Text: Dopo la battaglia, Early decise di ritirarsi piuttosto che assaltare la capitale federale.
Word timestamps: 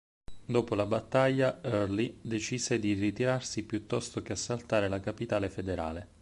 Dopo 0.45 0.73
la 0.73 0.87
battaglia, 0.87 1.59
Early 1.61 2.17
decise 2.23 2.79
di 2.79 2.93
ritirarsi 2.93 3.61
piuttosto 3.61 4.23
che 4.23 4.31
assaltare 4.33 4.87
la 4.87 4.99
capitale 4.99 5.47
federale. 5.47 6.07